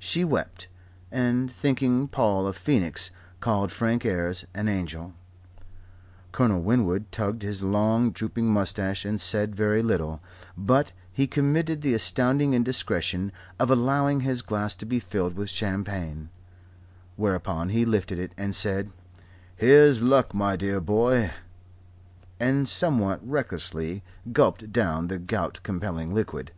She 0.00 0.24
wept, 0.24 0.66
and, 1.12 1.48
thinking 1.48 2.08
Paul 2.08 2.48
a 2.48 2.52
phoenix, 2.52 3.12
called 3.38 3.70
Frank 3.70 4.04
Ayres 4.04 4.44
an 4.52 4.66
angel. 4.68 5.14
Colonel 6.32 6.60
Winwood 6.60 7.12
tugged 7.12 7.42
his 7.42 7.62
long, 7.62 8.10
drooping 8.10 8.46
moustache 8.52 9.04
and 9.04 9.20
said 9.20 9.54
very 9.54 9.84
little; 9.84 10.20
but 10.58 10.90
he 11.12 11.28
committed 11.28 11.82
the 11.82 11.94
astounding 11.94 12.52
indiscretion 12.52 13.30
of 13.60 13.70
allowing 13.70 14.22
his 14.22 14.42
glass 14.42 14.74
to 14.74 14.84
be 14.86 14.98
filled 14.98 15.34
with 15.36 15.50
champagne; 15.50 16.30
whereupon 17.14 17.68
he 17.68 17.84
lifted 17.86 18.18
it, 18.18 18.32
and 18.36 18.56
said, 18.56 18.90
"Here's 19.54 20.02
luck, 20.02 20.34
my 20.34 20.56
dear 20.56 20.80
boy," 20.80 21.30
and 22.40 22.68
somewhat 22.68 23.20
recklessly 23.22 24.02
gulped 24.32 24.72
down 24.72 25.06
the 25.06 25.18
gout 25.20 25.60
compelling 25.62 26.12
liquid. 26.12 26.50